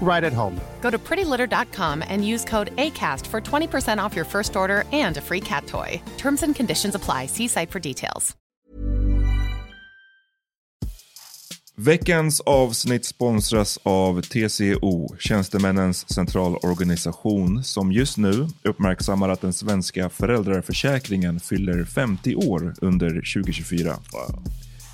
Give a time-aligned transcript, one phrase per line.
[0.00, 0.60] right at home.
[0.80, 5.20] Go to prettylitter.com and use code ACAST for 20% off your first order and a
[5.20, 6.00] free cat toy.
[6.16, 7.26] Terms and conditions apply.
[7.26, 8.36] See site for details.
[11.76, 21.40] Veckans avsnitt sponsras av TCO, Tjänstemännens centralorganisation, som just nu uppmärksammar att den svenska föräldraförsäkringen
[21.40, 23.98] fyller 50 år under 2024.
[24.12, 24.42] Wow.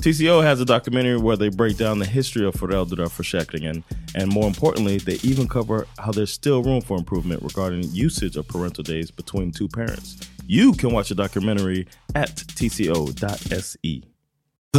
[0.00, 3.84] TCO has a documentary where they break down the history of föräldraförsäkringen
[4.14, 8.36] and and more importantly, they even cover how there's still room for improvement regarding usage
[8.36, 10.16] of parental days between two parents.
[10.46, 14.02] You can watch the documentary at tco.se.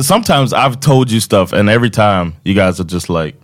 [0.02, 3.36] Sometimes I've told you stuff and every time you guys are just like,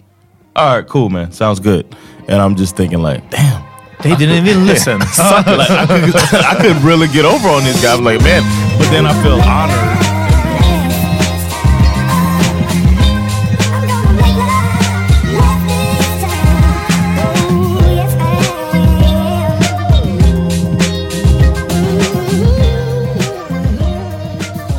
[0.55, 1.31] all right, cool, man.
[1.31, 1.85] Sounds good.
[2.27, 3.63] And I'm just thinking like, damn.
[4.03, 4.99] They didn't even listen.
[4.99, 6.15] like, I, could,
[6.45, 7.93] I couldn't really get over on this guy.
[7.93, 8.43] I'm like, man.
[8.77, 10.06] But then I feel honored.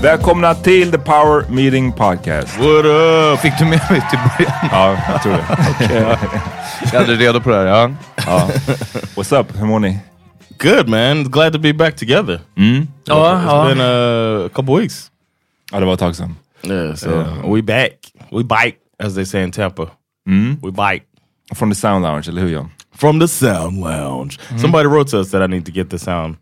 [0.02, 2.58] Välkomna till The Power Meeting Podcast.
[2.58, 3.40] What up?
[3.40, 4.68] Fick du med mig till början?
[4.72, 5.46] Ja, jag tror det.
[5.70, 6.40] okay.
[6.92, 7.90] Jag hade redo på det här, ja.
[8.16, 8.48] ja.
[9.16, 9.46] What's up?
[9.60, 9.98] Hur mår ni?
[10.58, 12.40] Good man, glad to be back together.
[12.56, 12.86] Mm.
[13.04, 13.64] Ja, It's ja.
[13.68, 15.10] been a couple weeks.
[15.72, 16.36] Ja, det var ett tag sedan.
[16.62, 17.92] Yeah, so uh, we back.
[18.30, 19.86] We bite, as they say in Tampa.
[20.28, 20.56] Mm.
[20.62, 21.04] We bite.
[21.54, 22.70] From the Sound Lounge, eller hur John?
[22.96, 24.38] From the Sound Lounge.
[24.50, 24.58] Mm.
[24.58, 26.36] Somebody wrote to us that I need to get the sound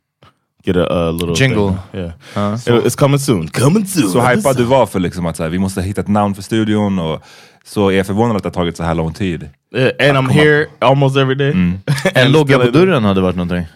[0.66, 1.78] get a, a little jingle.
[1.92, 2.00] Thing.
[2.00, 2.52] Yeah.
[2.52, 3.48] Uh, so, it's coming soon.
[3.48, 4.10] Coming soon.
[4.10, 6.42] Så hypad du var för liksom att så här, vi måste hitta ett namn för
[6.42, 7.22] studion och
[7.64, 9.48] så är jag förvånad att det har tagit så här lång tid.
[9.74, 10.70] Yeah, and I'm here up.
[10.78, 11.50] almost every day.
[11.50, 11.78] Mm.
[12.14, 13.66] en logga på dörren hade varit någonting.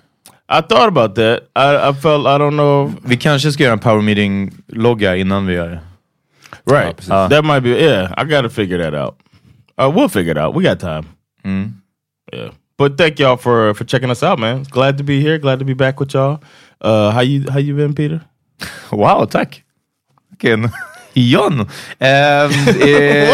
[0.53, 1.41] I thought about that.
[1.59, 2.95] I, I felt, I don't know.
[3.05, 5.81] Vi kanske ska göra en power meeting logga innan vi gör det.
[6.77, 7.09] Right.
[7.09, 9.15] Ja, uh, that might be, yeah, I gotta figure that out.
[9.81, 10.57] Uh, we'll figure it out.
[10.57, 11.05] We got time.
[11.45, 11.73] Mm.
[12.33, 12.51] Yeah.
[12.81, 14.63] But thank y'all for, for checking us out, man.
[14.63, 15.37] Glad to be here.
[15.39, 16.41] Glad to be back with y'all.
[16.81, 18.23] Uh, how you how you been Peter?
[18.91, 19.63] Wow, tack.
[20.31, 20.73] Vilken
[21.15, 21.61] John.
[21.61, 21.67] Um,
[22.01, 23.29] eh,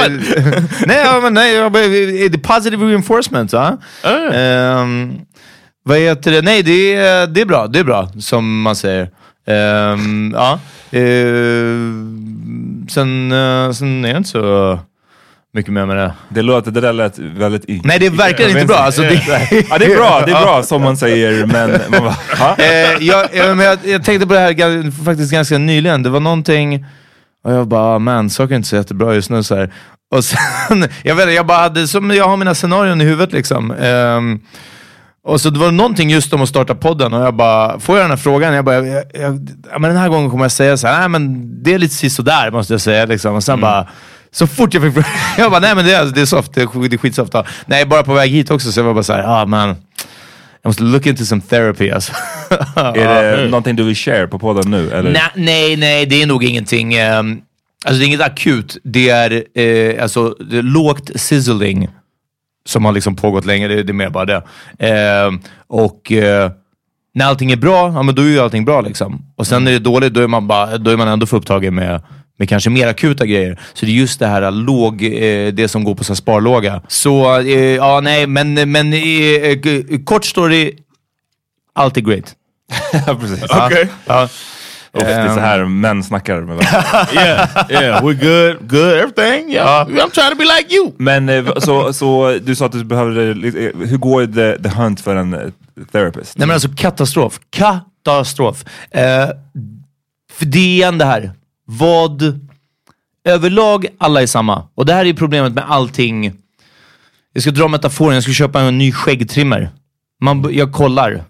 [0.86, 3.52] nej, men nej, det positive reinforcement.
[3.52, 3.78] Va?
[4.04, 4.82] Uh.
[4.82, 5.26] Um,
[5.84, 6.42] vad heter det?
[6.42, 7.66] Nej, det är, det är bra.
[7.66, 9.10] Det är bra, som man säger.
[9.46, 10.58] Um, ja.
[10.92, 12.04] Uh,
[12.88, 14.78] sen, uh, sen är jag inte så
[15.56, 16.12] mycket mer med det.
[16.28, 17.84] Det låter, det där lät väldigt...
[17.84, 18.76] Nej, det är verkligen inte bra.
[18.76, 19.14] Alltså, det...
[19.70, 21.80] ja, det är bra, det är bra som man säger, men...
[21.90, 26.02] Man bara, eh, jag, jag, jag, jag, tänkte på det här faktiskt ganska nyligen.
[26.02, 26.86] Det var någonting...
[27.44, 29.42] Och jag bara, ah, man, saker är inte så jättebra just nu.
[29.42, 29.72] Så här.
[30.14, 33.70] Och sen, jag vet jag bara hade, som jag har mina scenarion i huvudet liksom.
[33.70, 34.40] Ehm,
[35.24, 38.04] och så det var någonting just om att starta podden och jag bara, får jag
[38.04, 38.54] den här frågan?
[38.54, 41.08] Jag bara, jag, jag, ja, men den här gången kommer jag säga så här, nej
[41.08, 43.04] men det är lite sådär måste jag säga.
[43.04, 43.34] Liksom.
[43.34, 43.88] Och sen bara,
[44.30, 46.62] så fort jag fick frågan, jag bara, nej men det är, det är soft, det
[46.62, 47.34] är, det är skitsoft.
[47.34, 47.44] Ja.
[47.66, 49.68] Nej, bara på väg hit också så jag var bara såhär, ah man,
[50.62, 52.12] jag måste look into some therapy alltså.
[52.76, 54.90] Är det någonting du vill share på podden nu?
[54.90, 55.10] Eller?
[55.10, 56.94] Nej, nej, nej, det är nog ingenting.
[56.94, 57.40] ehm,
[57.84, 58.76] alltså det är inget akut.
[58.84, 61.88] Det är, eh, alltså, det är lågt sizzling
[62.66, 63.68] som har liksom pågått länge.
[63.68, 64.42] Det, det är mer bara det.
[64.78, 66.50] Ehm, och eh,
[67.14, 68.80] när allting är bra, ja, men då är ju allting bra.
[68.80, 69.22] Liksom.
[69.36, 71.36] Och sen när det är dåligt, då är man, bara, då är man ändå för
[71.36, 72.02] upptagen med
[72.38, 73.58] med kanske mer akuta grejer.
[73.74, 76.82] Så det är just det här låg, eh, det som går på så här sparlåga.
[76.88, 79.58] Så, eh, ja nej, men, men eh, eh,
[80.04, 80.72] kort story,
[81.74, 82.34] allt är great.
[83.20, 83.42] Precis.
[83.42, 83.86] Okay.
[84.06, 84.28] Ja.
[84.92, 87.08] Och det är så här män snackar med varandra.
[87.24, 88.12] yeah, yeah, we're
[88.58, 89.52] good, good, everything.
[89.52, 90.92] Yeah, I'm trying to be like you.
[90.98, 94.68] Men eh, så, så du sa att du behövde, lite- eh, hur går the, the
[94.68, 95.40] hunt för en eh,
[95.92, 96.38] therapist?
[96.38, 97.40] Nej men alltså katastrof.
[97.50, 98.64] Katastrof.
[98.90, 99.02] Eh,
[100.32, 101.32] för det är igen det här.
[101.66, 102.40] Vad...
[103.24, 104.68] Överlag, alla är samma.
[104.74, 106.32] Och det här är problemet med allting.
[107.32, 109.70] Jag ska dra metaforen, jag ska köpa en ny skäggtrimmer.
[110.20, 111.24] Man, jag kollar.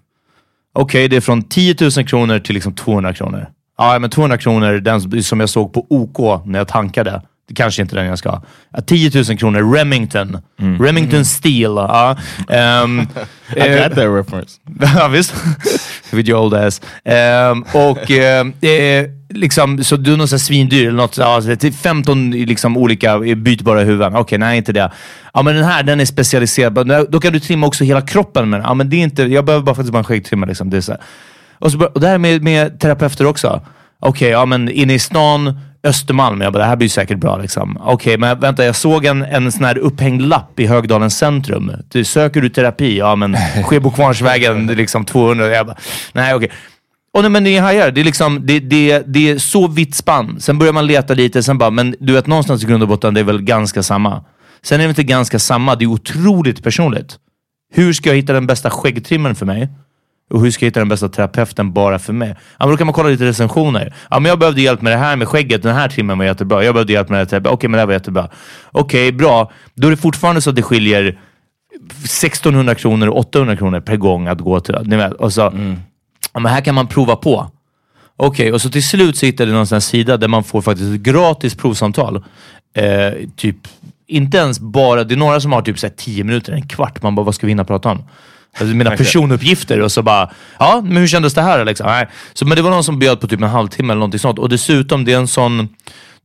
[0.73, 3.47] Okej, det är från 10 000 kronor till liksom 200 kronor.
[3.77, 7.21] Ja, men 200 kronor, den som jag såg på OK när jag tankade.
[7.47, 8.43] Det kanske inte är den jag ska ha.
[8.73, 10.37] Ja, 10 000 kronor, Remington.
[10.79, 11.75] Remington Steel.
[11.75, 12.17] Ja.
[12.49, 12.99] Ehm,
[13.55, 14.59] I eh, got that reference.
[14.95, 15.33] Ja, visst.
[16.11, 16.81] With your old ass.
[17.05, 18.45] Ehm, och eh,
[19.29, 24.15] liksom, så du är någon svindyr eller något, ja, till 15 liksom, olika bytbara huvuden.
[24.15, 24.91] Okej, nej inte det.
[25.33, 27.07] Ja, men den här den är specialiserad.
[27.09, 28.67] Då kan du trimma också hela kroppen med den.
[28.67, 30.45] Ja, men det är inte, jag behöver bara faktiskt bara en skäggtrimma.
[30.45, 30.69] Liksom.
[30.69, 31.01] Det är så här.
[31.59, 33.61] Och, så, och det här med, med terapeuter också.
[33.99, 36.41] Okej, ja men inne i stan, Östermalm.
[36.41, 37.37] Jag bara, det här blir säkert bra.
[37.37, 37.77] Liksom.
[37.81, 41.71] Okej, men vänta, jag såg en, en sån här upphängd lapp i Högdalens centrum.
[41.89, 42.97] Du, söker du terapi?
[42.97, 45.47] Ja, men Skebokvarnsvägen liksom 200.
[45.47, 45.77] Jag bara,
[46.13, 46.51] nej okej.
[47.17, 50.39] Och nej, men ni hajar, det är, liksom, det, det, det är så vitt spann.
[50.39, 53.13] Sen börjar man leta lite, sen bara, men du vet någonstans i grund och botten,
[53.13, 54.23] det är väl ganska samma.
[54.61, 57.17] Sen är det inte ganska samma, det är otroligt personligt.
[57.73, 59.69] Hur ska jag hitta den bästa skäggtrimmern för mig?
[60.29, 62.29] Och hur ska jag hitta den bästa terapeuten bara för mig?
[62.29, 63.95] Ja, men då kan man kolla lite recensioner.
[64.09, 65.63] Ja, men jag behövde hjälp med det här med skägget.
[65.63, 66.63] Den här trimmen var jättebra.
[66.63, 67.53] Jag behövde hjälp med det här.
[67.53, 68.29] Okej, men det här var jättebra.
[68.71, 69.51] Okej, bra.
[69.75, 71.19] Då är det fortfarande så att det skiljer
[72.03, 74.75] 1600 kronor och 800 kronor per gång att gå till.
[74.83, 75.53] Ni vet, och så,
[76.37, 77.51] ja, men här kan man prova på.
[78.17, 81.01] Okej, och så till slut så hittade jag någon sida där man får faktiskt ett
[81.01, 82.23] gratis provsamtal.
[82.73, 83.55] Eh, typ,
[84.07, 87.01] inte ens bara, det är några som har typ så här 10 minuter, en kvart.
[87.01, 88.03] Man bara, vad ska vi hinna prata om?
[88.59, 91.87] Alltså mina personuppgifter och så bara, ja, men hur kändes det här liksom?
[91.87, 92.07] Nej.
[92.33, 94.39] Så, men det var någon som bjöd på typ en halvtimme eller någonting sånt.
[94.39, 95.69] Och dessutom, det är en sån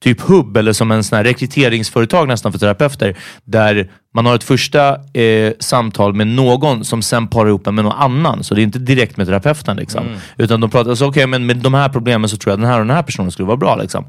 [0.03, 3.17] typ hubb eller som en sån här rekryteringsföretag nästan för terapeuter.
[3.45, 7.85] Där man har ett första eh, samtal med någon som sen parar ihop en med
[7.85, 8.45] någon annan.
[8.45, 9.77] Så det är inte direkt med terapeuten.
[9.77, 10.07] Liksom.
[10.37, 12.71] Utan de pratar, så, okej men med de här problemen så tror jag att den
[12.71, 13.77] här och den här personen skulle vara bra.
[13.77, 14.05] Liksom.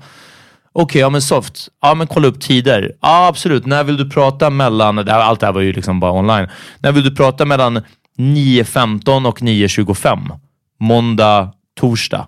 [0.74, 1.68] Okej, ja men soft.
[1.82, 2.92] Ja men kolla upp tider.
[3.02, 3.66] Ja absolut.
[3.66, 6.48] När vill du prata mellan, allt det här var ju liksom bara online.
[6.80, 7.82] När vill du prata mellan
[8.18, 10.40] 9.15 och 9.25?
[10.80, 12.28] Måndag, torsdag.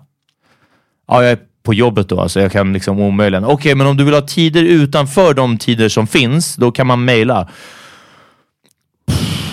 [1.08, 3.44] Ja, jag är på jobbet då, alltså jag kan liksom omöjligen.
[3.44, 7.04] Okej, men om du vill ha tider utanför de tider som finns, då kan man
[7.04, 7.48] mejla.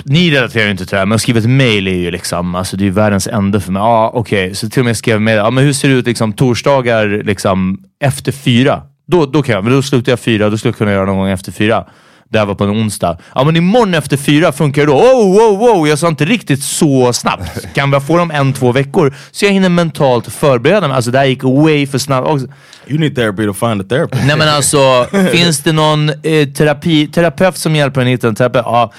[0.06, 2.56] Ni relaterar ju inte till det här, men att skriva ett mejl är ju liksom,
[2.56, 3.80] alltså det är ju världens ände för mig.
[3.80, 5.38] Ja, okej, så till och med skrev mejl.
[5.38, 8.82] Ja, men hur ser det ut liksom torsdagar liksom efter fyra?
[9.08, 11.18] Då, då kan jag, men då slutar jag fyra, då skulle jag kunna göra någon
[11.18, 11.86] gång efter fyra.
[12.34, 13.18] Det här var på en onsdag.
[13.36, 14.94] Ja, men imorgon efter fyra funkar det då.
[14.94, 17.74] Wow, wow, wow, jag sa inte riktigt så snabbt.
[17.74, 19.16] Kan jag få dem en, två veckor?
[19.32, 20.96] Så jag hinner mentalt förbereda mig.
[20.96, 22.28] Alltså det här gick way för snabbt.
[22.28, 22.48] också.
[22.88, 24.24] You need therapy to find a therapist.
[24.26, 28.66] Nej men alltså, finns det någon eh, terapi, terapeut som hjälper en hitta en terapeut?
[28.66, 28.92] Ja.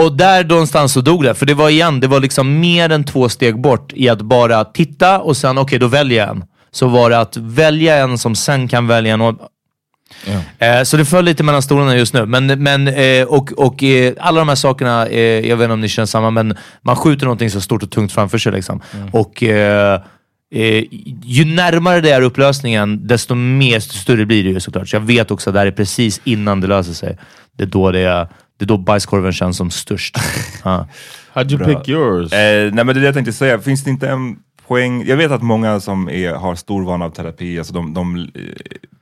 [0.00, 1.34] Och där någonstans så dog det.
[1.34, 4.64] För det var igen, det var liksom mer än två steg bort i att bara
[4.64, 6.44] titta och sen okej, då väljer jag en.
[6.72, 9.20] Så var det att välja en som sen kan välja en.
[10.26, 12.26] Och, Eh, så det föll lite mellan stolarna just nu.
[12.26, 15.88] Men, men, eh, och och eh, alla de här sakerna, jag vet inte om ni
[15.88, 18.52] känner samma, men man skjuter någonting så stort och tungt framför sig.
[18.52, 18.80] Liksom.
[19.12, 20.00] Och eh,
[20.54, 20.84] eh,
[21.24, 24.88] Ju närmare det är upplösningen, desto mer desto större blir det ju såklart.
[24.88, 27.18] Så jag vet också att det här är precis innan det löser sig.
[27.56, 30.16] Det är då, det är, det är då bajskorven känns som störst.
[30.64, 30.88] Ja.
[31.34, 32.32] How'd you pick yours?
[32.32, 34.36] Eh, nej men det är det jag tänkte säga, finns det inte en
[34.70, 35.04] poäng?
[35.06, 38.24] Jag vet att många som är, har stor vana av terapi, alltså de, de eh,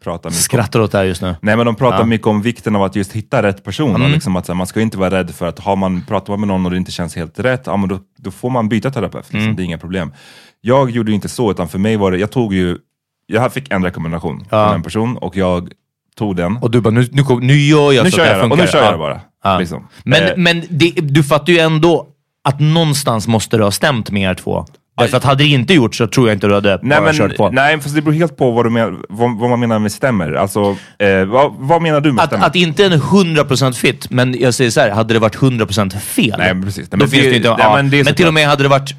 [0.05, 1.35] pratar mycket om, Skrattar åt det här just nu.
[1.43, 2.05] Nej men de pratar Ja.
[2.05, 3.91] mycket om vikten av att just hitta rätt person.
[3.91, 4.03] Mm.
[4.03, 6.41] Och liksom att, här, man ska inte vara rädd för att har man, pratar man
[6.41, 8.91] med någon och det inte känns helt rätt, ja, men då, då får man byta
[8.91, 9.25] terapeut.
[9.25, 9.41] Liksom.
[9.41, 9.57] Mm.
[9.57, 10.13] Det är inga problem.
[10.61, 12.79] Jag gjorde inte så, utan för mig var det, jag tog ju,
[13.27, 14.67] jag fick en rekommendation Ja.
[14.67, 15.69] från en person och jag
[16.19, 16.57] tog den.
[16.57, 18.49] Och du bara, nu, nu, nu gör jag nu så kör att det jag, och
[18.51, 18.65] funkar.
[18.65, 18.85] nu kör Ja.
[18.85, 19.21] jag det bara.
[19.45, 19.59] Ja.
[19.59, 19.89] Liksom.
[20.05, 22.07] Men, Eh, men det, du fattar ju ändå
[22.45, 24.67] att någonstans måste det ha stämt med er två.
[24.99, 27.14] Därför att hade det inte gjort så tror jag inte du hade Nej, bara men,
[27.14, 27.50] kört på.
[27.50, 30.33] nej, fast det beror helt på vad, du men, vad, vad man menar med stämmer.
[30.33, 32.47] Alltså, eh, vad, vad menar du med Att, stämmer?
[32.47, 36.35] att inte en 100% fit, men jag säger så här, hade det varit 100% fel,
[36.38, 36.76] Nej, precis.
[36.78, 37.49] Nej, då men finns det- det inte...
[37.49, 38.95] nej, ja, men det men till och med hade det varit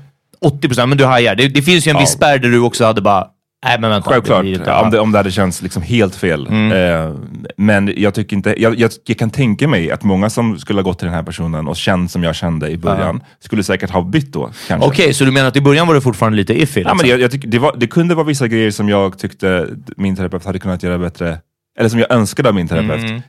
[0.45, 1.35] 80%, men du hajar.
[1.35, 3.25] Det, det finns ju en viss spärr där du också hade bara,
[3.65, 4.09] nej men vänta.
[4.09, 6.47] Självklart, det inte- om, det, om det hade känts liksom helt fel.
[6.47, 6.71] Mm.
[6.71, 7.15] Eh,
[7.57, 10.83] men jag tycker inte, jag, jag, jag kan tänka mig att många som skulle ha
[10.83, 14.01] gått till den här personen och känt som jag kände i början, skulle säkert ha
[14.01, 14.51] bytt då.
[14.79, 16.81] Okej, så du menar att i början var det fortfarande lite iffy?
[16.81, 16.97] Ja, liksom?
[16.97, 20.15] men jag, jag tycker det, var, det kunde vara vissa grejer som jag tyckte min
[20.15, 21.37] terapeut hade kunnat göra bättre,
[21.79, 23.03] eller som jag önskade av min terapeut.
[23.03, 23.21] Mm.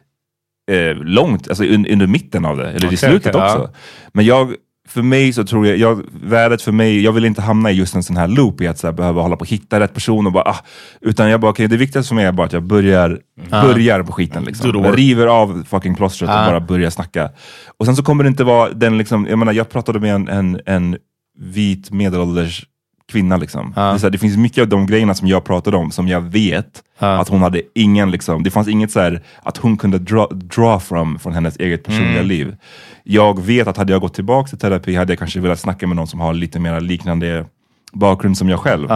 [0.70, 3.70] Eh, långt, alltså un, under mitten av det, eller Okej, i slutet okej, också.
[4.12, 4.54] Men jag,
[4.90, 7.94] för mig så tror jag, jag, värdet för mig, jag vill inte hamna i just
[7.94, 10.26] en sån här loop i att så här, behöva hålla på och hitta rätt person
[10.26, 10.64] och bara, ah,
[11.00, 13.18] utan jag bara, okej, det viktigaste för mig är bara att jag börjar,
[13.50, 14.44] börjar på skiten.
[14.44, 14.85] Liksom.
[14.85, 16.40] Jag river av fucking plåstret Ah.
[16.44, 17.30] och bara börjar snacka.
[17.78, 20.28] Och sen så kommer det inte vara den liksom, jag menar jag pratade med en,
[20.28, 20.97] en, en
[21.38, 22.66] vit medelålders
[23.10, 23.36] kvinna.
[23.36, 23.72] Liksom.
[23.74, 26.08] Det, är så här, det finns mycket av de grejerna som jag pratade om som
[26.08, 29.98] jag vet att hon hade ingen, liksom, det fanns inget så här, att hon kunde
[30.38, 32.56] dra, from från hennes eget personliga liv.
[33.04, 35.96] Jag vet att hade jag gått tillbaka till terapi hade jag kanske velat snacka med
[35.96, 37.46] någon som har lite mer liknande
[37.92, 38.88] bakgrund som jag själv.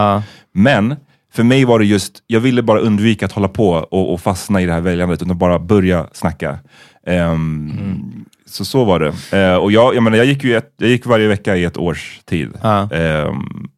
[0.53, 0.95] Men
[1.33, 4.61] för mig var det just, jag ville bara undvika att hålla på och, och fastna
[4.61, 6.59] i det här väljandet, utan bara börja snacka.
[7.07, 9.37] Ehm, Så så var det.
[9.39, 11.77] Eh, och jag, jag, menar, jag, gick ju ett, jag gick varje vecka i ett
[11.77, 12.49] års tid.
[12.61, 12.89] Ja.
[12.91, 13.69] Ehm,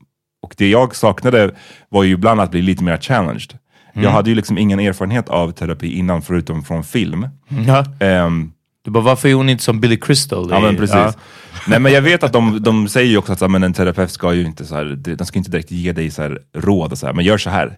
[0.41, 1.51] och det jag saknade
[1.89, 3.57] var ju ibland att bli lite mer challenged.
[3.93, 4.03] Mm.
[4.03, 7.27] Jag hade ju liksom ingen erfarenhet av terapi innan, förutom från film.
[7.67, 7.85] Ja.
[7.99, 8.51] Ehm,
[8.85, 10.47] Du bara, varför är hon inte som Billy Crystal?
[10.49, 10.95] Ja men precis.
[10.95, 11.13] Ja.
[11.67, 14.11] Nej men jag vet att de, de säger ju också att så men en terapeut
[14.11, 14.85] ska ju inte så här,
[15.17, 17.49] de ska inte direkt ge dig så här, råd, och så här, men gör så
[17.49, 17.77] här.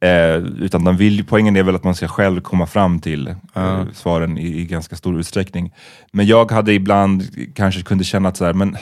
[0.00, 3.82] Eh, utan de vill, poängen är väl att man ska själv komma fram till eh,
[3.94, 5.72] svaren i, i ganska stor utsträckning.
[6.12, 7.22] Men jag hade ibland
[7.54, 8.76] kanske kunde känna att så här, men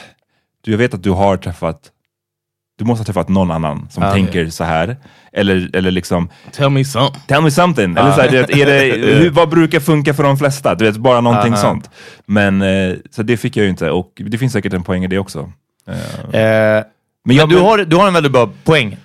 [0.63, 1.91] du, jag vet att du har träffat
[2.83, 4.97] du måste ha träffat någon annan som tänker så här.
[5.33, 7.21] Eller, eller liksom, Tell me something.
[7.27, 7.97] Tell me something!
[7.97, 10.75] Eller så här, vet, är det, hur, vad brukar funka för de flesta?
[10.75, 11.89] Du vet, bara någonting sånt.
[12.25, 15.07] Men eh, så det fick jag ju inte, och det finns säkert en poäng i
[15.07, 15.51] det också.
[15.87, 16.83] Eh, Eh,
[17.25, 18.97] men jag, men du har, du har en väldigt bra poäng.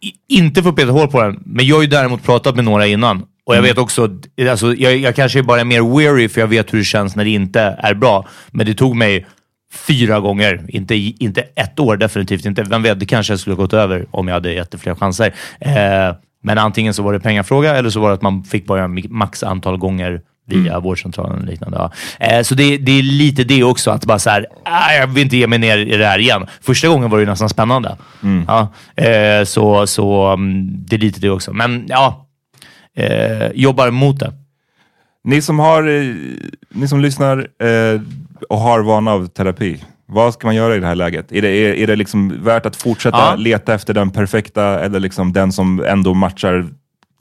[0.00, 2.64] I, inte för att peta hål på den, men jag har ju däremot pratat med
[2.64, 3.22] några innan.
[3.46, 3.68] Och jag Mm.
[3.68, 4.08] vet också,
[4.50, 7.24] alltså, jag, jag kanske bara är mer weary för jag vet hur det känns när
[7.24, 8.28] det inte är bra.
[8.50, 9.26] Men det tog mig
[9.74, 12.62] fyra gånger, inte, inte ett år definitivt inte.
[12.62, 15.34] Vem vet, det kanske skulle ha gått över om jag hade gett det fler chanser.
[15.60, 18.88] Eh, men antingen så var det pengafråga eller så var det att man fick bara
[19.08, 20.82] max antal gånger via Mm.
[20.82, 21.78] vårdcentralen och liknande.
[21.78, 21.92] Ja.
[22.26, 25.22] Eh, så det, det är lite det också, att bara så här, "Ah, jag vill
[25.24, 26.46] inte ge mig ner i det här igen.
[26.60, 27.96] Första gången var det ju nästan spännande.
[28.22, 28.44] Mm.
[28.48, 28.68] Ja,
[29.04, 31.52] eh, så så mm, det är lite det också.
[31.52, 32.26] Men ja,
[32.96, 34.32] eh, jobbar mot det.
[35.24, 36.14] ni, som har, eh,
[36.68, 38.00] ni som lyssnar eh,
[38.48, 41.32] och har vana av terapi, vad ska man göra i det här läget?
[41.32, 43.34] Är det, är, är det liksom värt att fortsätta Ja.
[43.36, 46.66] leta efter den perfekta, eller liksom den som ändå matchar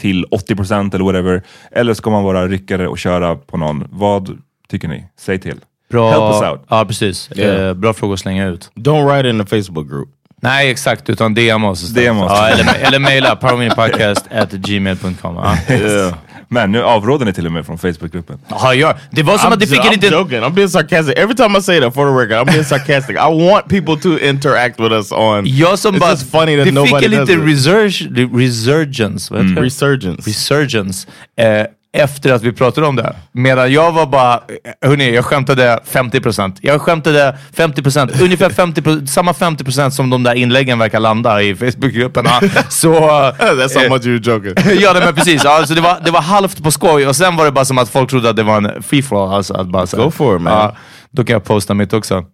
[0.01, 1.43] till 80% eller whatever?
[1.71, 3.87] Eller ska man vara ryckare och köra på någon?
[3.91, 4.37] Vad
[4.69, 5.05] tycker ni?
[5.19, 5.59] Säg till.
[5.91, 6.61] Bra, Help us out.
[6.69, 7.29] Ja, precis.
[7.35, 7.67] Yeah.
[7.67, 8.71] Eh, bra fråga att slänga ut.
[8.75, 10.09] Don't write in the Facebook group.
[10.41, 11.09] Nej, exakt.
[11.09, 11.89] Utan DM oss.
[11.89, 12.31] DM oss.
[12.35, 15.35] Ja, eller, eller mejla powerminipodcast.gmail.com.
[15.35, 15.57] Ja.
[16.53, 18.39] Men nu avråder ni till och med från Facebookgruppen.
[18.49, 18.95] Ja, ja.
[19.11, 20.13] Det var som I'm, att det fick I'm en liten...
[20.13, 20.39] joking.
[20.39, 21.15] I'm being sarcastic.
[21.17, 23.15] Every time I say that for the record, I'm being sarcastic.
[23.15, 25.43] I want people to interact with us on.
[25.45, 26.11] Jag som It's bara...
[26.11, 27.49] just funny that det fick nobody en does liten it.
[27.49, 29.33] resurg, resurgence.
[29.33, 29.61] Det?
[29.61, 30.29] Resurgence.
[30.29, 31.07] resurgence
[31.37, 31.65] eh,
[31.97, 33.15] efter att vi pratade om det.
[33.31, 34.39] Medan jag var bara,
[34.85, 36.57] hörni, jag skämtade 50%.
[36.61, 42.25] Jag skämtade 50%, ungefär 50%, samma 50% som de där inläggen verkar landa i Facebookgruppen.
[42.25, 42.93] Ja, Så...
[43.39, 44.79] That's eh, much you're joking.
[44.81, 45.45] ja, nej, men precis.
[45.45, 47.89] Alltså, det, var, det var halvt på skoj och sen var det bara som att
[47.89, 49.33] folk trodde att det var en free for all.
[49.33, 50.53] Alltså, att bara, så Go for it, man.
[50.53, 50.75] Ja,
[51.11, 52.25] då kan jag posta mitt också.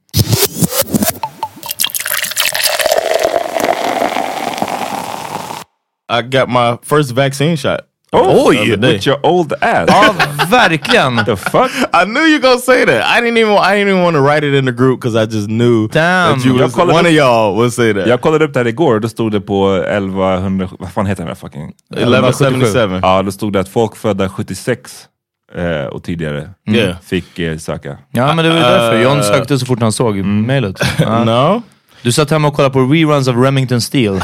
[6.12, 7.89] I got my first vaccine shot.
[8.12, 8.76] Oh, day.
[8.76, 9.88] with your old ass.
[9.88, 10.14] Ja,
[10.50, 11.18] verkligen.
[11.26, 11.72] The fuck?
[11.94, 13.04] I knew you gonna say that.
[13.18, 13.54] I didn't even.
[13.58, 16.40] I didn't even want to write it in the group because I just knew Damn.
[16.40, 18.08] that you was, one upp- of y'all would say that.
[18.08, 21.28] Jag kollade upp det här igår, då stod det på 1100, vad fan heter den
[21.28, 21.72] här fucking?
[21.96, 23.00] 1177.
[23.04, 25.06] Ja, då stod det att folk födda 76
[25.56, 26.96] eh, och tidigare Yeah.
[27.06, 27.98] fick eh, söka.
[28.12, 28.96] Ja, men det var ju därför.
[28.96, 30.80] Uh, John sökte så fort han såg mejlet.
[31.00, 31.24] Ja.
[31.24, 31.62] No.
[32.02, 34.22] Du satt hemma och kollade på reruns av Remington Steel.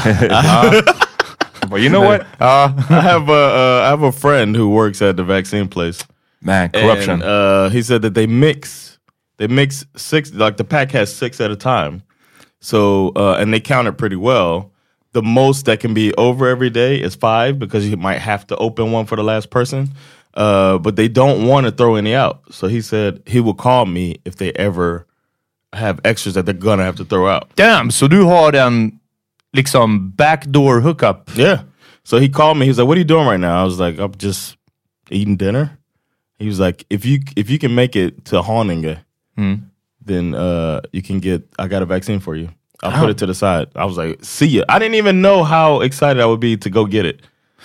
[1.68, 2.26] But you know what?
[2.40, 6.02] I have a uh, I have a friend who works at the vaccine place.
[6.40, 7.10] Man, corruption.
[7.10, 8.98] And, uh, he said that they mix,
[9.38, 12.02] they mix six, like the pack has six at a time.
[12.60, 14.72] So, uh, and they count it pretty well.
[15.12, 18.56] The most that can be over every day is five because you might have to
[18.56, 19.90] open one for the last person.
[20.34, 22.42] Uh, but they don't want to throw any out.
[22.52, 25.06] So he said he will call me if they ever
[25.72, 27.48] have extras that they're gonna have to throw out.
[27.56, 29.00] Damn, så du har en
[29.56, 31.30] liksom backdoor hookup?
[31.36, 31.62] Yeah.
[32.04, 32.66] So he called me.
[32.66, 34.56] He's like, "What are you doing right now?" I was like, "I'm just
[35.10, 35.78] eating dinner."
[36.38, 38.98] He was like, "If you if you can make it to Haninge,
[40.04, 41.42] then uh, you can get.
[41.58, 42.48] I got a vaccine for you.
[42.82, 45.42] I'll put it to the side." I was like, "See ya." I didn't even know
[45.44, 47.22] how excited I would be to go get it.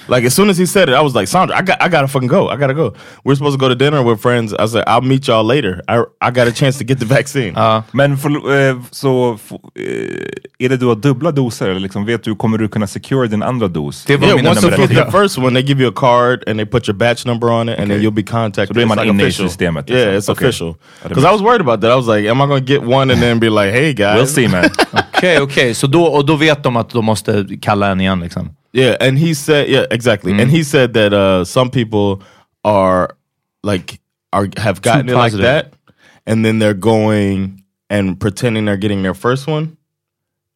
[0.07, 2.07] Like as soon as he said it, I was like, "Sandra, I got I gotta
[2.07, 2.49] fucking go.
[2.49, 2.93] I gotta go.
[3.23, 5.81] We're supposed to go to dinner with friends." I like, "I'll meet y'all later.
[5.87, 7.53] I I got a chance to get the vaccine."
[7.91, 8.29] Men för,
[8.69, 11.69] eh, så f- eh, är det du har dubbla doser?
[11.69, 14.05] Eller liksom, vet du, kommer du kunna secure din andra dos?
[14.05, 16.43] Det var Yeah, mina once you get the first one, they give you a card
[16.49, 18.03] and they put your batch number on it, and then Okay.
[18.07, 18.67] you'll be contacted.
[18.67, 20.33] Så då är man inne i systemet, Yeah, liksom.
[20.33, 20.47] it's Okay.
[20.47, 20.75] official.
[21.03, 21.91] Because I was worried about that.
[21.91, 24.15] I was like, am I to get one and then be like, hey guys?
[24.15, 24.69] We'll see man.
[25.17, 25.73] Okej, okej.
[25.73, 28.49] Så då, och då vet de att de måste kalla en igen liksom?
[28.73, 30.31] Yeah, and he said, yeah, exactly.
[30.31, 32.21] And he said that uh, some people
[32.63, 33.17] are
[33.63, 33.99] like
[34.31, 35.73] are have gotten it like that,
[36.25, 39.77] and then they're going and pretending they're getting their first one,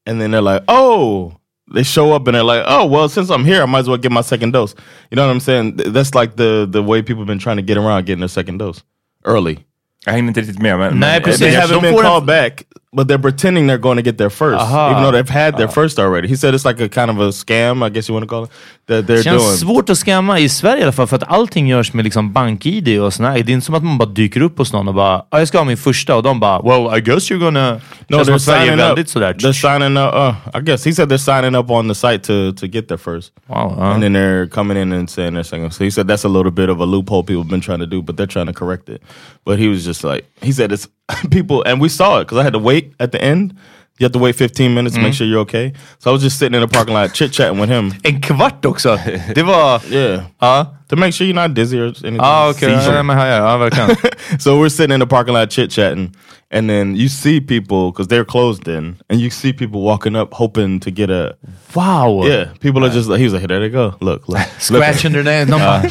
[0.05, 1.33] and then they're like, oh.
[1.73, 3.97] They show up and they're like, "Oh well, since I'm here, I might as well
[3.97, 4.75] get my second dose."
[5.09, 5.77] You know what I'm saying?
[5.77, 8.59] That's like the the way people have been trying to get around getting their second
[8.59, 8.83] dose
[9.23, 9.65] early.
[10.05, 10.77] Jag hänger inte riktigt med.
[10.79, 11.39] Men, Nej, precis.
[11.39, 12.63] They haven't been called back,
[12.95, 14.91] but they're pretending they're going to get their 1st Aha.
[14.91, 16.27] even though they've had their first already.
[16.27, 18.43] He said it's like a kind of a scam, I guess you want to call
[18.45, 18.51] it,
[18.87, 19.57] that they're känns doing.
[19.57, 22.99] svårt att scamma i Sverige i alla fall för att allting görs med liksom bank-id
[23.01, 23.33] och sådär.
[23.45, 25.47] Det är inte som att man bara dyker upp hos någon och bara ah, jag
[25.47, 27.81] ska ha min första och de bara well I guess you're gonna...
[28.07, 29.09] No, they're att Sverige är signing up.
[29.09, 29.33] sådär.
[29.33, 30.13] They're signing up.
[30.13, 32.97] Uh, I guess he said they're signing up on the site to to get their
[32.97, 33.93] first, Wow, uh.
[33.93, 35.71] and then they're coming in and saying their second.
[35.71, 37.87] So he said that's a little bit of a loophole people have been trying to
[37.87, 39.01] do, but they're trying to correct it.
[39.45, 40.87] But he was just like he said it's
[41.31, 43.53] people, and we saw it because I had to wait at the end.
[43.97, 45.17] You have to wait 15 minutes to make mm-hmm.
[45.17, 45.73] sure you're okay.
[45.99, 47.93] So I was just sitting in the parking lot chit chatting with him.
[48.03, 48.99] En kvart också!
[49.35, 49.81] Det var...
[49.89, 50.23] Yeah.
[50.39, 52.17] Ja, To make sure you're not dizzy or anything.
[52.19, 52.59] ah, okej.
[52.59, 52.93] Seizure.
[52.95, 54.39] Ja, men här, ja, verkligen.
[54.39, 56.13] so we're sitting in the parking lot chit chatting,
[56.51, 60.33] and then you see people because they're closed in, and you see people walking up
[60.33, 61.35] hoping to get a
[61.75, 62.21] Wow!
[62.23, 62.53] yeah.
[62.59, 63.95] People are just like he was like, hey, there they go.
[63.99, 64.47] Look, look.
[64.59, 65.47] Scratching their name.
[65.47, 65.81] De bara,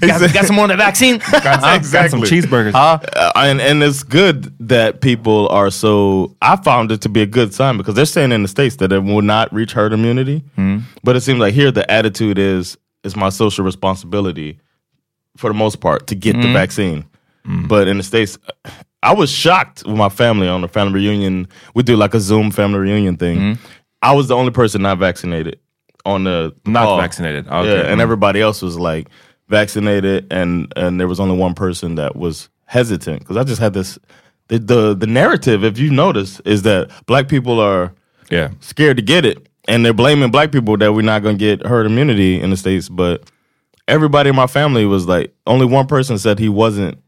[0.00, 1.18] got, got some more of the vaccine?
[1.30, 2.74] Got some cheeseburgers.
[2.74, 2.98] Uh,
[3.36, 6.34] and and it's good that people are so.
[6.42, 8.92] I found it to be a good sign because they're saying in the states that
[8.92, 10.42] it will not reach herd immunity,
[11.04, 14.58] but it seems like here the attitude is it's my social responsibility
[15.36, 16.52] for the most part to get the mm-hmm.
[16.52, 17.02] vaccine.
[17.46, 17.68] Mm-hmm.
[17.68, 18.38] But in the states,
[19.02, 21.46] I was shocked with my family on the family reunion.
[21.74, 23.38] We do like a Zoom family reunion thing.
[23.38, 23.66] Mm-hmm.
[24.02, 25.58] I was the only person not vaccinated
[26.04, 27.00] on the Not call.
[27.00, 27.46] vaccinated.
[27.48, 27.68] Okay.
[27.68, 28.02] Yeah, and Mm.
[28.02, 29.08] everybody else was like
[29.48, 33.72] vaccinated, and and there was only one person that was hesitant because I just had
[33.74, 33.98] this.
[34.48, 37.92] The, the the narrative, if you notice, is that black people are
[38.30, 38.50] Yeah.
[38.60, 41.66] scared to get it, and they're blaming black people that we're not going to get
[41.66, 42.88] herd immunity in the states.
[42.88, 43.30] But
[43.88, 46.98] everybody in my family was like, only one person said he wasn't,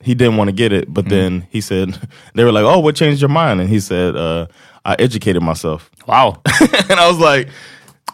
[0.00, 0.92] he didn't want to get it.
[0.92, 1.98] But then he said,
[2.34, 4.46] they were like, "Oh, what changed your mind?" And he said, uh,
[4.84, 6.42] "I educated myself." Wow!
[6.60, 7.48] and I was like,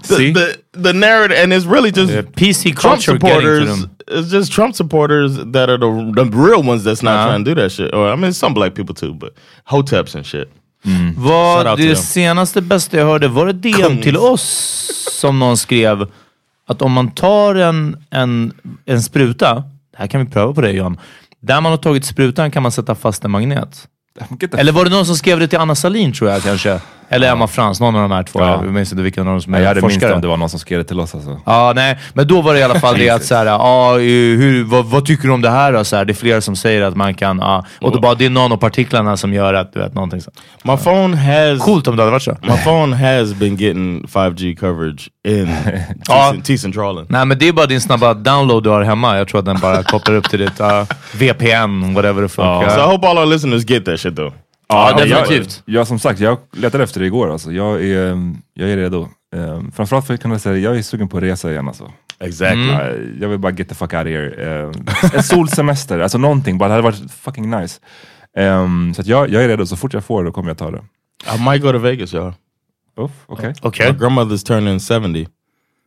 [0.09, 0.33] the, See?
[0.33, 3.87] the the narrative, and it's really just PC Trump culture getting to supporters.
[4.09, 7.27] It's just Trump supporters that are the the real ones that's not Uh-huh.
[7.31, 7.93] trying to do that shit.
[7.95, 9.35] Or I mean, some black people too, but
[9.69, 10.49] hoteps and shit.
[10.87, 14.91] Out to det senaste bästa jag hörde, var det DM till oss
[15.21, 16.07] som någon skrev
[16.69, 18.53] att om man tar en, en,
[18.87, 20.99] en spruta, det här kan vi pröva på dig John,
[21.41, 23.89] där man har tagit sprutan kan man sätta fast en magnet.
[24.59, 26.81] Eller var det någon som skrev det till Anna Salin tror jag kanske?
[27.13, 28.41] Eller Emma Frans, någon av de här två.
[28.41, 28.65] Ja.
[28.65, 30.15] Jag minns inte vilken av dem som är jag hade minst forskare.
[30.15, 31.41] om det var någon som skrev det till oss alltså.
[31.47, 34.01] Ja, nej, men då var det i alla fall det att så här, ja, eh,
[34.39, 35.85] hur, vad, vad tycker du om det här då?
[35.85, 38.27] Så här, det är flera som säger att man kan, ja, och det, bara, det
[38.27, 40.31] är nanopartiklarna som gör att, du vet, någonting så.
[40.63, 42.37] My phone has Coolt om det hade varit så.
[42.43, 45.57] My phone has been getting 5G coverage in
[46.09, 46.35] Ja.
[46.45, 47.07] T- Centralen.
[47.09, 49.19] Nej, men det är bara din snabba download du har hemma.
[49.19, 52.69] Jag tror att den bara kopplar upp till ditt uh, VPN, whatever det funkar.
[52.69, 54.33] So I hope all our listeners get that shit though.
[54.71, 55.63] Ja, jag, definitivt.
[55.65, 57.53] jag, som sagt, jag letade efter det igår alltså.
[57.53, 59.09] Jag är, jag är redo.
[59.37, 61.93] Um, framförallt för att kunna säga, jag är sugen på att resa igen alltså.
[62.21, 62.67] Exactly.
[62.67, 64.63] Ja, jag vill bara get the fuck out of here.
[64.65, 64.73] Um,
[65.15, 66.69] en solsemester, alltså någonting bara.
[66.69, 67.81] Det hade varit fucking nice.
[68.39, 70.71] Um, så att jag, jag är redo, så fort jag får det kommer jag ta
[70.71, 70.83] det.
[71.37, 72.33] I might go to Vegas, y'all.
[72.97, 73.55] Uff, okej.
[73.63, 73.93] Okej.
[73.93, 75.29] My grandmother's turning 70.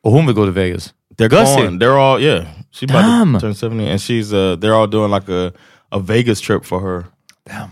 [0.04, 0.94] Och hon vill gå till Vegas.
[1.18, 1.62] They're Gussie.
[1.62, 1.80] going.
[1.80, 2.46] They're all yeah.
[2.72, 3.34] She about Damn.
[3.34, 5.52] to turn 70 and she's uh they're all doing like a,
[5.92, 7.06] a Vegas trip for her.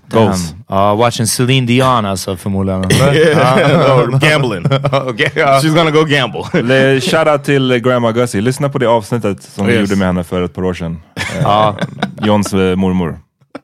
[0.10, 0.55] Goals.
[0.69, 2.84] Ja, uh, watching Celine Dion alltså förmodligen.
[2.84, 3.13] eller?
[3.15, 3.89] Yeah.
[3.89, 4.65] Uh, or gambling.
[5.10, 5.60] okay, ja.
[5.63, 6.41] She's gonna go gamble.
[6.63, 8.41] Le- Shoutout till Grandma Gussie.
[8.41, 9.79] Lyssna på det avsnittet som vi Yes.
[9.89, 11.01] gjorde med henne för ett par år sedan.
[11.41, 11.75] Ja.
[11.79, 13.19] Eh, Johns eh, mormor.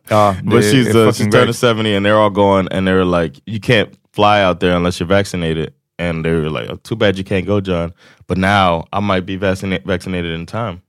[0.10, 2.88] Ja, but det she's är uh, fucking she's turning 70 and they're all going and
[2.88, 5.70] they're like you can't fly out there unless you're vaccinated.
[6.00, 7.92] And they're like, oh, too bad you can't go, John.
[8.28, 10.82] But now I might be vaccinated vaccinated in time.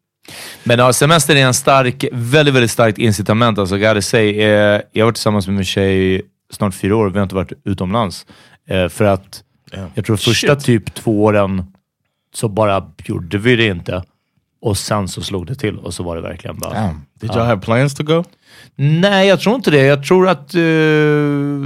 [0.64, 3.58] Men ja, semester är en stark, väldigt, väldigt starkt incitament.
[3.58, 7.10] Alltså, gotta say, eh, jag har varit tillsammans med min tjej snart fyra år.
[7.10, 8.26] Vi har inte varit utomlands.
[8.68, 9.42] Eh, för att
[9.94, 10.64] jag tror första Shit.
[10.64, 11.64] typ två åren
[12.34, 14.02] så bara gjorde vi det inte.
[14.60, 16.74] Och sen så slog det till och så var det verkligen bara...
[16.74, 17.00] Damn.
[17.20, 18.24] Did y'all have plans to go?
[18.76, 19.82] Nej, jag tror inte det.
[19.82, 20.54] Jag tror att...
[20.54, 20.62] eh,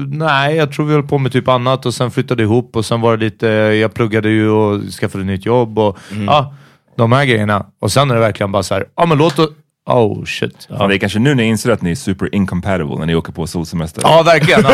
[0.09, 3.01] nej, jag tror vi höll på med typ annat och sen flyttade ihop och sen
[3.01, 3.47] var det lite...
[3.47, 6.55] jag pluggade ju och skaffade nytt jobb och ja,
[6.97, 7.67] de här grejerna.
[7.81, 9.49] Och sen är det verkligen bara så här, ja men låt oss...
[9.87, 10.67] Oh shit.
[10.71, 10.87] Ja.
[10.87, 13.47] Det är kanske nu ni inser att ni är super incompatible när ni åker på
[13.47, 14.03] solsemester.
[14.05, 14.65] ja verkligen.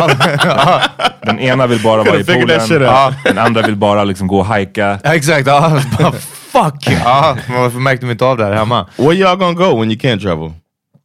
[0.44, 0.82] Ja.
[1.22, 4.46] Den ena vill bara vara i poolen, ja, den andra vill bara liksom gå och
[4.46, 4.98] hajka.
[5.04, 5.46] Ja, exakt.
[5.46, 6.88] Ja, bara, fuck!
[7.04, 8.86] Ja, varför märkte vi inte av det här hemma?
[8.96, 10.52] Where y'all gonna go when you can't travel?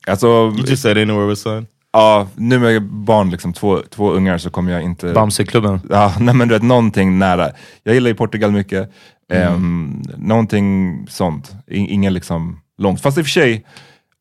[0.08, 1.68] Alltså, You just said anywhere with sun.
[1.94, 5.14] Ja, nu med barn, liksom, två, två ungar, så kommer jag inte...
[5.14, 5.80] Bamseklubben.
[5.90, 7.52] Ja, nej men du vet, någonting nära.
[7.84, 8.92] Jag gillar ju Portugal mycket.
[9.32, 10.02] Mm.
[10.18, 11.56] någonting sånt.
[11.68, 13.02] I, ingen liksom långt.
[13.02, 13.66] Fast i och för sig,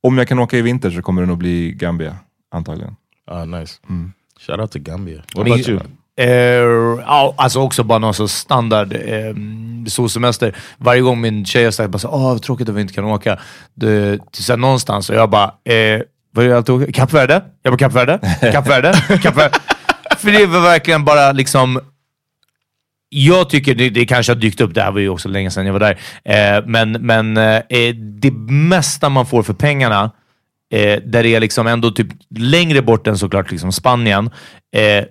[0.02, 2.16] om jag kan åka i vinter så kommer det nog bli Gambia,
[2.50, 2.96] antagligen.
[3.26, 3.74] Ah, nice.
[4.46, 5.22] Shout out to Gambia.
[5.34, 5.80] What about you?
[6.16, 9.34] Eh, alltså också bara någon så standard eh,
[9.86, 10.56] solsemester.
[10.78, 13.38] Varje gång min tjej har sagt bara så, Åh, tråkigt att vi inte kan åka
[13.74, 15.10] det, till så någonstans.
[15.10, 16.02] Och jag bara, eh,
[16.32, 16.92] vad alltid åka?
[16.92, 17.42] Kap Verde?
[17.62, 18.18] Jag bara, Kap Verde?
[18.52, 18.92] Kap Verde?
[19.22, 19.58] Kap Verde?
[20.18, 21.80] För det var verkligen bara liksom
[23.14, 25.66] jag tycker det, det kanske har dykt upp, det här var ju också länge sedan
[25.66, 30.10] jag var där, eh, men, men eh, det mesta man får för pengarna,
[30.72, 34.30] eh, där det är liksom ändå typ längre bort än såklart liksom Spanien,
[34.76, 35.04] eh,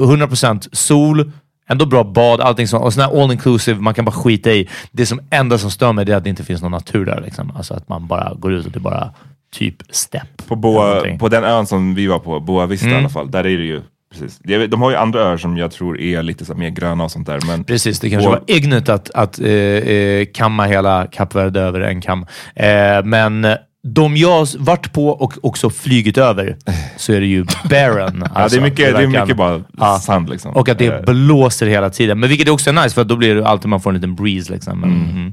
[0.00, 1.32] 100% sol,
[1.68, 2.84] ändå bra bad, allting sånt.
[2.84, 4.68] Och sån all inclusive, man kan bara skita i.
[4.92, 7.20] Det som enda som stör mig är att det inte finns någon natur där.
[7.20, 7.52] Liksom.
[7.56, 9.10] Alltså att man bara går ut och det bara
[9.54, 10.46] typ stepp.
[10.48, 12.96] På, Boa, på den ön som vi var på, Boa Vista Mm.
[12.98, 14.38] i alla fall, där är det ju precis.
[14.70, 17.26] De har ju andra öar som jag tror är lite så mer gröna och sånt
[17.26, 17.38] där.
[17.46, 21.60] Men Precis, det kanske Boa- var ignet att, att eh, eh, kamma hela Kap Verde
[21.60, 22.26] över en kam.
[22.56, 22.66] Eh,
[23.04, 23.46] men
[23.94, 26.56] de jag varit på och också flygit över
[26.96, 28.24] så är det ju barren.
[28.34, 28.58] ja, alltså.
[28.58, 29.98] det är mycket, det är mycket bara Ja.
[29.98, 30.56] sand liksom.
[30.56, 32.20] Och att det Eh, blåser hela tiden.
[32.20, 34.52] Men vilket också är nice, för då blir det alltid man får en liten breeze.
[34.52, 34.80] Liksom.
[34.80, 35.32] Men, mm.